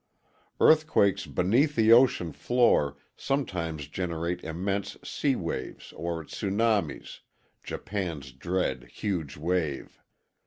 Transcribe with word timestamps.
Earthquakes 0.59 1.27
beneath 1.27 1.75
the 1.75 1.93
ocean 1.93 2.31
floor 2.31 2.97
sometimes 3.15 3.87
generate 3.87 4.43
immense 4.43 4.97
sea 5.03 5.35
waves 5.35 5.93
or 5.93 6.23
tsunamis 6.23 7.19
(JapanŌĆÖs 7.67 8.39
dread 8.39 8.89
ŌĆ£huge 8.91 9.37
waveŌĆØ). 9.37 9.89